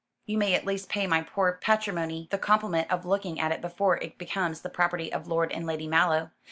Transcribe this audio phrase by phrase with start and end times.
[0.25, 3.97] "You may at least pay my poor patrimony the compliment of looking at it before
[3.97, 6.31] it becomes the property of Lord and Lady Mallow.